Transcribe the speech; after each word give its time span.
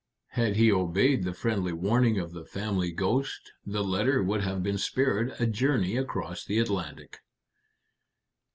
Had 0.29 0.55
he 0.55 0.71
obeyed 0.71 1.23
the 1.25 1.31
friendly 1.35 1.71
warning 1.71 2.17
of 2.17 2.31
the 2.33 2.43
family 2.43 2.91
ghost, 2.91 3.51
the 3.67 3.83
letter 3.83 4.23
would 4.23 4.41
have 4.41 4.63
been 4.63 4.79
spared 4.79 5.35
a 5.39 5.45
journey 5.45 5.95
across 5.95 6.43
the 6.43 6.57
Atlantic." 6.57 7.19